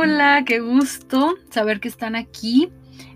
[0.00, 2.70] hola, qué gusto saber que están aquí.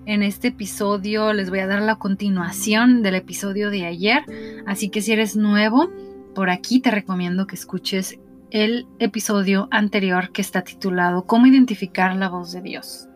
[0.05, 4.23] En este episodio les voy a dar la continuación del episodio de ayer,
[4.67, 5.91] así que si eres nuevo
[6.35, 8.19] por aquí te recomiendo que escuches
[8.51, 13.09] el episodio anterior que está titulado ¿Cómo identificar la voz de Dios?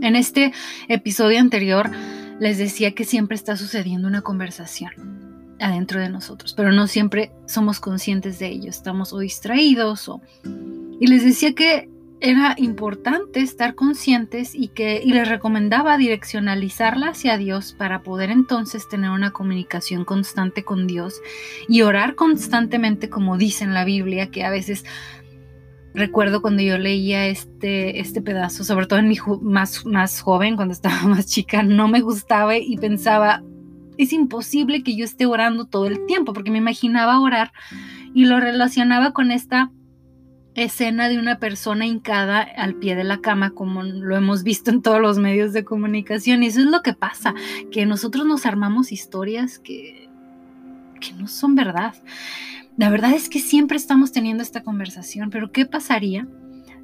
[0.00, 0.52] En este
[0.88, 1.88] episodio anterior
[2.40, 7.78] les decía que siempre está sucediendo una conversación adentro de nosotros, pero no siempre somos
[7.78, 10.20] conscientes de ello, estamos o distraídos o...
[10.98, 11.88] Y les decía que
[12.20, 18.88] era importante estar conscientes y que y les recomendaba direccionalizarla hacia Dios para poder entonces
[18.88, 21.20] tener una comunicación constante con Dios
[21.68, 24.84] y orar constantemente como dice en la Biblia, que a veces
[25.94, 30.72] recuerdo cuando yo leía este, este pedazo, sobre todo en mi más, más joven, cuando
[30.72, 33.42] estaba más chica, no me gustaba y pensaba,
[33.98, 37.52] es imposible que yo esté orando todo el tiempo, porque me imaginaba orar
[38.14, 39.70] y lo relacionaba con esta
[40.64, 44.82] escena de una persona hincada al pie de la cama, como lo hemos visto en
[44.82, 46.42] todos los medios de comunicación.
[46.42, 47.34] Y eso es lo que pasa,
[47.70, 50.08] que nosotros nos armamos historias que,
[51.00, 51.94] que no son verdad.
[52.76, 56.26] La verdad es que siempre estamos teniendo esta conversación, pero ¿qué pasaría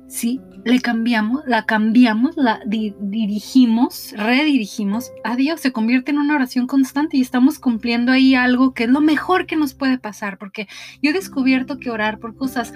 [0.09, 6.67] si le cambiamos, la cambiamos, la dirigimos, redirigimos a Dios, se convierte en una oración
[6.67, 10.69] constante y estamos cumpliendo ahí algo que es lo mejor que nos puede pasar, porque
[11.03, 12.73] yo he descubierto que orar por cosas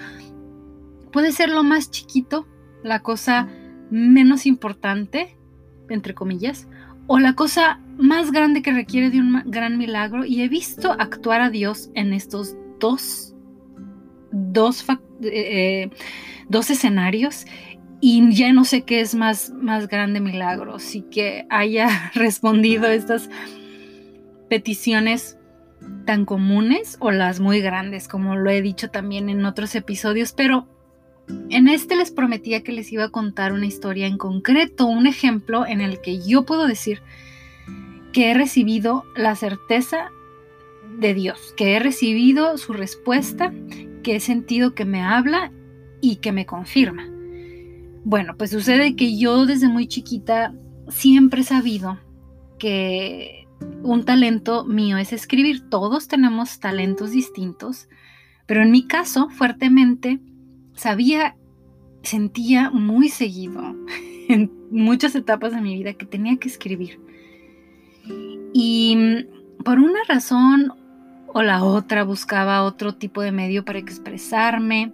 [1.11, 2.47] puede ser lo más chiquito,
[2.83, 3.47] la cosa
[3.89, 5.37] menos importante,
[5.89, 6.67] entre comillas,
[7.07, 10.25] o la cosa más grande que requiere de un gran milagro.
[10.25, 13.35] Y he visto actuar a Dios en estos dos,
[14.31, 14.85] dos
[15.23, 15.89] eh,
[16.47, 17.45] dos escenarios
[18.01, 23.29] y ya no sé qué es más, más grande milagro, si que haya respondido estas
[24.49, 25.37] peticiones
[26.05, 30.67] tan comunes o las muy grandes, como lo he dicho también en otros episodios, pero
[31.27, 35.65] en este les prometía que les iba a contar una historia en concreto, un ejemplo
[35.65, 37.01] en el que yo puedo decir
[38.13, 40.11] que he recibido la certeza
[40.97, 43.53] de Dios, que he recibido su respuesta,
[44.03, 45.51] que he sentido que me habla
[46.01, 47.07] y que me confirma.
[48.03, 50.53] Bueno, pues sucede que yo desde muy chiquita
[50.89, 51.99] siempre he sabido
[52.57, 53.47] que
[53.83, 55.69] un talento mío es escribir.
[55.69, 57.87] Todos tenemos talentos distintos,
[58.47, 60.19] pero en mi caso, fuertemente,
[60.73, 61.35] sabía,
[62.03, 63.75] sentía muy seguido
[64.29, 66.99] en muchas etapas de mi vida que tenía que escribir.
[68.53, 69.25] Y
[69.63, 70.73] por una razón
[71.33, 74.93] o la otra buscaba otro tipo de medio para expresarme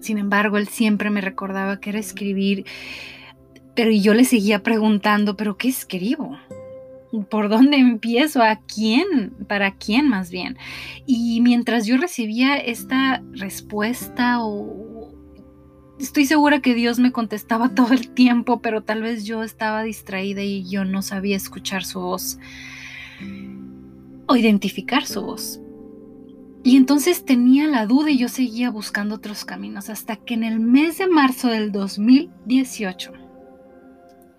[0.00, 2.64] sin embargo, él siempre me recordaba que era escribir,
[3.74, 6.38] pero yo le seguía preguntando, ¿pero qué escribo?
[7.28, 8.42] ¿Por dónde empiezo?
[8.42, 9.34] ¿A quién?
[9.48, 10.56] ¿Para quién más bien?
[11.06, 15.12] Y mientras yo recibía esta respuesta o
[15.98, 20.42] estoy segura que Dios me contestaba todo el tiempo, pero tal vez yo estaba distraída
[20.42, 22.38] y yo no sabía escuchar su voz
[24.26, 25.60] o identificar su voz.
[26.62, 30.60] Y entonces tenía la duda y yo seguía buscando otros caminos hasta que en el
[30.60, 33.12] mes de marzo del 2018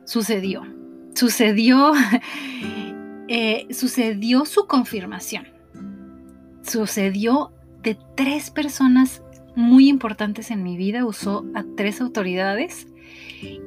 [0.05, 0.63] sucedió,
[1.13, 1.93] sucedió,
[3.27, 5.47] eh, sucedió su confirmación.
[6.61, 7.51] Sucedió
[7.81, 9.23] de tres personas
[9.55, 12.87] muy importantes en mi vida, usó a tres autoridades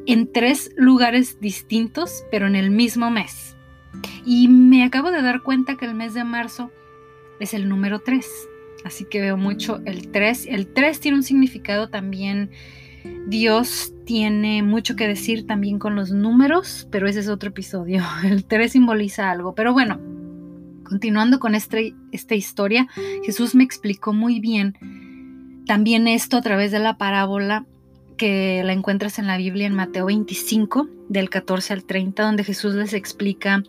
[0.06, 3.56] en tres lugares distintos, pero en el mismo mes.
[4.24, 6.70] Y me acabo de dar cuenta que el mes de marzo
[7.40, 8.26] es el número 3.
[8.84, 10.46] Así que veo mucho el 3.
[10.46, 12.50] El 3 tiene un significado también.
[13.26, 18.02] Dios tiene mucho que decir también con los números, pero ese es otro episodio.
[18.24, 19.54] El 3 simboliza algo.
[19.54, 20.00] Pero bueno,
[20.84, 22.86] continuando con este, esta historia,
[23.24, 24.76] Jesús me explicó muy bien
[25.66, 27.64] también esto a través de la parábola
[28.16, 32.74] que la encuentras en la Biblia en Mateo 25, del 14 al 30, donde Jesús
[32.74, 33.62] les explica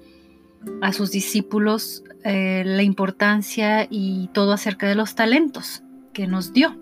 [0.81, 5.84] a sus discípulos eh, la importancia y todo acerca de los talentos
[6.14, 6.76] que nos dio.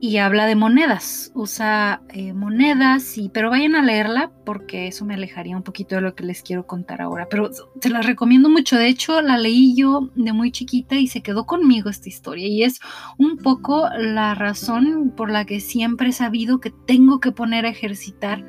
[0.00, 5.14] Y habla de monedas, usa eh, monedas, y, pero vayan a leerla porque eso me
[5.14, 7.26] alejaría un poquito de lo que les quiero contar ahora.
[7.28, 11.20] Pero se la recomiendo mucho, de hecho la leí yo de muy chiquita y se
[11.20, 12.46] quedó conmigo esta historia.
[12.46, 12.78] Y es
[13.18, 17.70] un poco la razón por la que siempre he sabido que tengo que poner a
[17.70, 18.44] ejercitar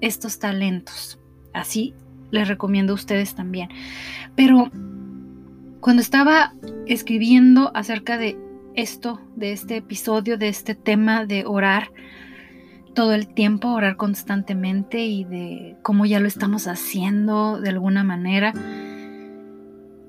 [0.00, 1.20] estos talentos.
[1.52, 1.94] Así
[2.30, 3.68] les recomiendo a ustedes también.
[4.34, 4.70] Pero
[5.80, 6.52] cuando estaba
[6.86, 8.36] escribiendo acerca de
[8.74, 11.92] esto, de este episodio, de este tema de orar
[12.94, 18.52] todo el tiempo, orar constantemente y de cómo ya lo estamos haciendo de alguna manera,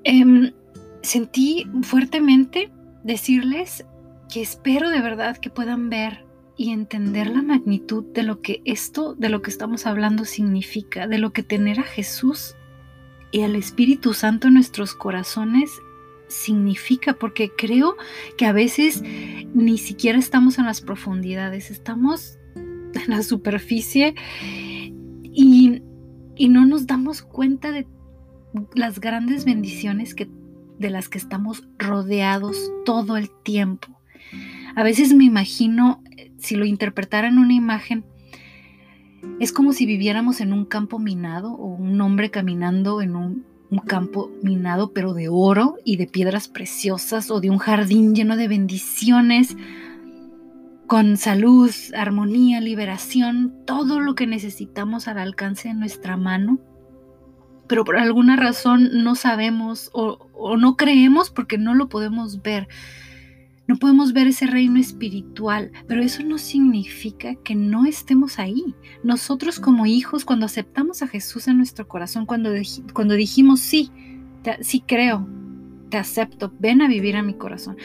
[0.04, 0.52] em,
[1.02, 2.70] sentí fuertemente
[3.04, 3.86] decirles
[4.32, 6.24] que espero de verdad que puedan ver
[6.56, 11.18] y entender la magnitud de lo que esto, de lo que estamos hablando significa, de
[11.18, 12.56] lo que tener a Jesús
[13.30, 15.70] y al Espíritu Santo en nuestros corazones
[16.32, 17.96] significa, porque creo
[18.36, 24.14] que a veces ni siquiera estamos en las profundidades, estamos en la superficie
[25.22, 25.82] y,
[26.36, 27.86] y no nos damos cuenta de
[28.74, 30.28] las grandes bendiciones que,
[30.78, 33.88] de las que estamos rodeados todo el tiempo.
[34.74, 36.02] A veces me imagino,
[36.38, 38.04] si lo interpretara en una imagen,
[39.38, 43.78] es como si viviéramos en un campo minado o un hombre caminando en un, un,
[43.78, 48.46] campo minado pero de oro y de piedras preciosas o de un jardín lleno de
[48.46, 49.56] bendiciones,
[50.86, 56.60] con salud, armonía, liberación, todo lo que necesitamos al alcance de nuestra mano
[57.72, 60.28] pero por alguna razón no sabemos o,
[60.58, 62.68] no creemos porque no lo podemos ver.
[63.68, 68.74] No podemos ver ese reino espiritual, pero eso no significa que no estemos ahí.
[69.04, 72.50] Nosotros como hijos, cuando aceptamos a Jesús en nuestro corazón, cuando,
[72.92, 73.90] cuando dijimos, sí,
[74.60, 75.28] sí creo,
[75.90, 77.76] te acepto, ven a vivir a mi corazón,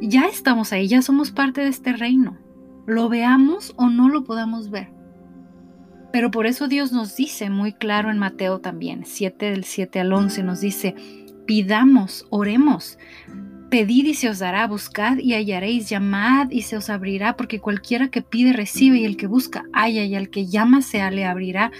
[0.00, 2.38] ya estamos ahí, ya somos parte de este reino.
[2.86, 4.90] Lo veamos o no lo podamos ver.
[6.12, 10.12] Pero por eso Dios nos dice muy claro en Mateo también, 7 del 7 al
[10.12, 10.94] 11, nos dice,
[11.46, 12.98] pidamos, oremos,
[13.70, 18.08] pedid y se os dará, buscad y hallaréis, llamad y se os abrirá, porque cualquiera
[18.08, 21.70] que pide recibe y el que busca halla y al que llama se le abrirá.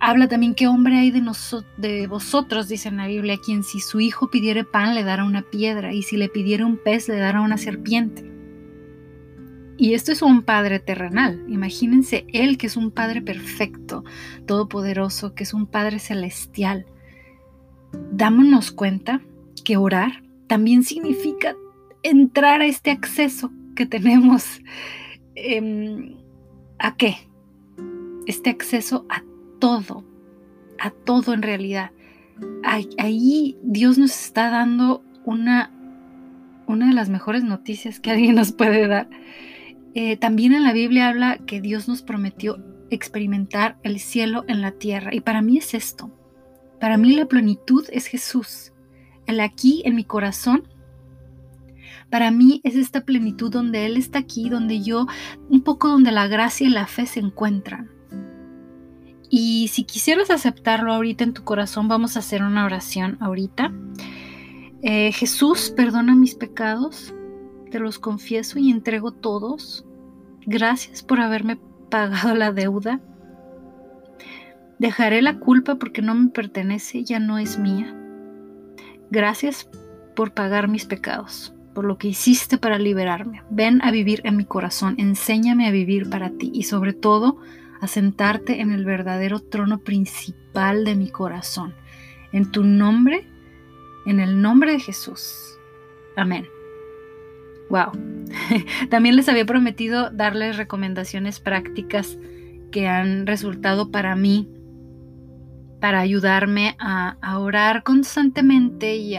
[0.00, 1.22] Habla también qué hombre hay de,
[1.78, 5.42] de vosotros, dice en la Biblia, quien si su hijo pidiere pan le dará una
[5.42, 8.30] piedra y si le pidiere un pez le dará una serpiente.
[9.76, 11.42] Y esto es un Padre terrenal.
[11.48, 14.04] Imagínense Él que es un Padre perfecto,
[14.46, 16.86] todopoderoso, que es un Padre celestial.
[18.12, 19.20] Dámonos cuenta
[19.64, 21.56] que orar también significa
[22.02, 24.60] entrar a este acceso que tenemos.
[25.34, 26.16] Em,
[26.78, 27.16] ¿A qué?
[28.26, 29.22] Este acceso a
[29.58, 30.04] todo,
[30.78, 31.90] a todo en realidad.
[32.62, 35.72] Ahí Dios nos está dando una,
[36.66, 39.08] una de las mejores noticias que alguien nos puede dar
[39.94, 42.58] eh, también en la Biblia habla que Dios nos prometió
[42.90, 45.14] experimentar el cielo en la tierra.
[45.14, 46.10] Y para mí es esto.
[46.80, 48.72] Para mí la plenitud es Jesús.
[49.26, 50.68] El aquí en mi corazón.
[52.10, 55.06] Para mí es esta plenitud donde Él está aquí, donde yo,
[55.48, 57.90] un poco donde la gracia y la fe se encuentran.
[59.30, 63.72] Y si quisieras aceptarlo ahorita en tu corazón, vamos a hacer una oración ahorita.
[64.82, 67.14] Eh, Jesús, perdona mis pecados
[67.74, 69.84] te los confieso y entrego todos.
[70.46, 71.58] Gracias por haberme
[71.90, 73.00] pagado la deuda.
[74.78, 77.92] Dejaré la culpa porque no me pertenece, ya no es mía.
[79.14, 79.68] Gracias
[80.16, 83.44] por pagar mis pecados, por lo que hiciste para liberarme.
[83.48, 87.38] Ven a vivir en mi corazón, enséñame a vivir para ti y sobre todo
[87.80, 91.74] a sentarte en el verdadero trono principal de mi corazón.
[92.32, 93.24] En tu nombre,
[94.04, 95.60] en el nombre de Jesús.
[96.16, 96.48] Amén.
[97.70, 97.92] Wow.
[98.90, 102.18] También les había prometido darles recomendaciones prácticas
[102.72, 104.48] que han resultado para mí,
[105.84, 109.18] para ayudarme a, orar constantemente y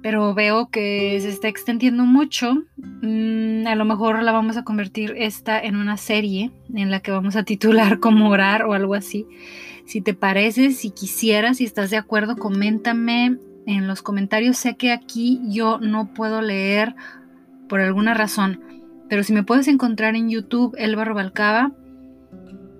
[0.00, 2.64] pero veo que se está extendiendo mucho.
[3.02, 7.10] Mm, a lo mejor la vamos a convertir esta en una serie en la que
[7.10, 9.26] vamos a titular como orar o algo así.
[9.84, 14.56] Si te parece, si quisieras, si estás de acuerdo, coméntame en los comentarios.
[14.56, 16.94] Sé que aquí yo no puedo leer
[17.68, 18.62] por alguna razón,
[19.10, 21.72] pero si me puedes encontrar en YouTube, Elba Robalcaba,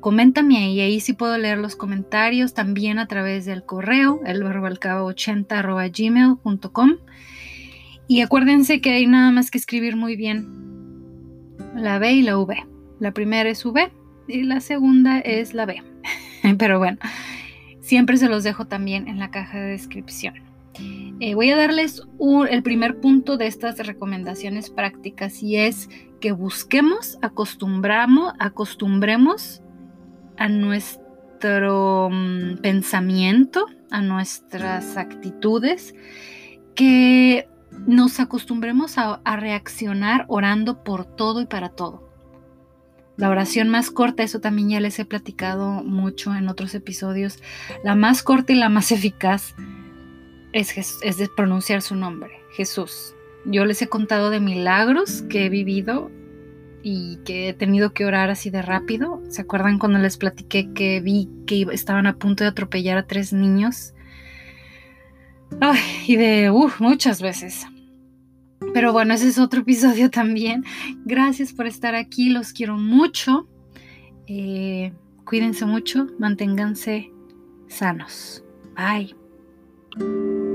[0.06, 7.00] coméntame ahí, ahí sí puedo leer los comentarios también a través del correo, elbarrobalcaba80
[8.06, 10.46] Y acuérdense que hay nada más que escribir muy bien
[11.74, 12.54] la B y la V.
[13.00, 13.90] La primera es V
[14.28, 15.82] y la segunda es la B.
[16.56, 16.98] Pero bueno,
[17.80, 20.34] siempre se los dejo también en la caja de descripción.
[21.18, 22.06] Eh, voy a darles
[22.48, 29.62] el primer punto de estas recomendaciones prácticas y es que busquemos, acostumbramos, acostumbremos
[30.38, 35.94] a nuestro mm, pensamiento, a nuestras actitudes,
[36.74, 37.48] que
[37.86, 42.06] nos acostumbremos a, a reaccionar orando por todo y para todo.
[43.16, 47.42] La oración más corta, eso también ya les he platicado mucho en otros episodios,
[47.82, 49.54] la más corta y la más eficaz
[50.52, 53.14] es, de pronunciar su nombre, Jesús.
[53.44, 56.10] Yo les he contado de milagros que he vivido
[56.88, 59.20] y que he tenido que orar así de rápido.
[59.28, 63.32] ¿Se acuerdan cuando les platiqué que vi que estaban a punto de atropellar a tres
[63.32, 63.92] niños?
[66.06, 67.66] Y de muchas veces.
[68.72, 70.64] Pero bueno, ese es otro episodio también.
[71.04, 73.48] Gracias por estar aquí, los quiero mucho.
[74.28, 74.92] Eh,
[75.24, 77.10] cuídense mucho, manténganse
[77.66, 78.44] sanos.
[78.76, 80.45] Bye.